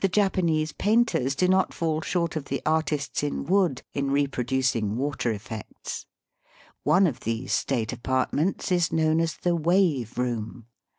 The 0.00 0.08
Japanese 0.08 0.72
painters 0.72 1.34
do 1.34 1.48
not 1.48 1.72
faU 1.72 2.02
short 2.02 2.36
of 2.36 2.44
the 2.44 2.60
artists 2.66 3.22
in 3.22 3.46
wood 3.46 3.80
in 3.94 4.10
reproducing 4.10 4.98
water 4.98 5.30
effects. 5.32 6.04
One 6.82 7.06
of 7.06 7.20
these 7.20 7.54
state 7.54 7.94
apartments 7.94 8.70
is 8.70 8.92
known 8.92 9.20
as 9.22 9.38
the 9.38 9.56
wave 9.56 10.18
room. 10.18 10.66